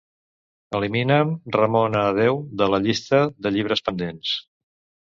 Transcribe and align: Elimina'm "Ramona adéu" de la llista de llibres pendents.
Elimina'm 0.79 1.35
"Ramona 1.57 2.01
adéu" 2.15 2.43
de 2.63 2.71
la 2.75 2.83
llista 2.87 3.25
de 3.47 3.57
llibres 3.59 3.89
pendents. 3.91 4.35